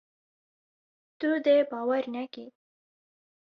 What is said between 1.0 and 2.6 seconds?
Tu dê bawer nekî.